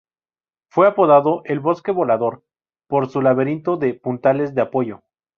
Fue 0.71 0.87
apodado 0.87 1.43
"el 1.45 1.59
"bosque 1.59 1.91
volador" 1.91 2.43
por 2.87 3.07
su 3.07 3.21
laberinto 3.21 3.77
de 3.77 3.93
puntales 3.93 4.55
de 4.55 4.61
apoyo. 4.63 5.03